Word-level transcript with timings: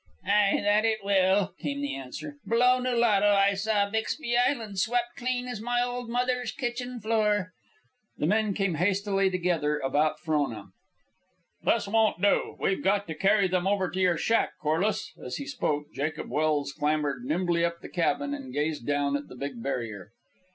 "Ay, 0.25 0.59
that 0.63 0.83
it 0.83 1.03
will," 1.05 1.53
came 1.59 1.79
the 1.79 1.93
answer. 1.95 2.37
"Below 2.47 2.79
Nulato 2.79 3.35
I 3.35 3.53
saw 3.53 3.87
Bixbie 3.87 4.35
Island 4.35 4.79
swept 4.79 5.15
clean 5.15 5.47
as 5.47 5.61
my 5.61 5.83
old 5.83 6.09
mother's 6.09 6.51
kitchen 6.51 6.99
floor." 6.99 7.51
The 8.17 8.25
men 8.25 8.55
came 8.55 8.73
hastily 8.73 9.29
together 9.29 9.77
about 9.77 10.19
Frona. 10.19 10.69
"This 11.61 11.87
won't 11.87 12.19
do. 12.19 12.55
We've 12.59 12.83
got 12.83 13.05
to 13.09 13.13
carry 13.13 13.47
them 13.47 13.67
over 13.67 13.91
to 13.91 13.99
your 13.99 14.17
shack, 14.17 14.53
Corliss." 14.59 15.11
As 15.23 15.35
he 15.35 15.45
spoke, 15.45 15.93
Jacob 15.93 16.31
Welse 16.31 16.73
clambered 16.73 17.23
nimbly 17.23 17.63
up 17.63 17.81
the 17.81 17.87
cabin 17.89 18.33
and 18.33 18.51
gazed 18.51 18.87
down 18.87 19.15
at 19.15 19.27
the 19.27 19.35
big 19.35 19.61
barrier. 19.61 20.09